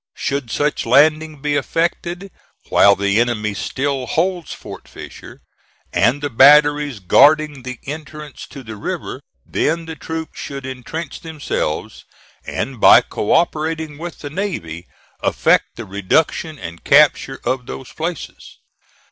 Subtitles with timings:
[0.15, 2.31] Should such landing be effected
[2.69, 5.41] while the enemy still holds Fort Fisher
[5.93, 12.03] and the batteries guarding the entrance to the river, then the troops should intrench themselves,
[12.47, 14.87] and, by co operating with the navy,
[15.21, 18.57] effect the reduction and capture of those places.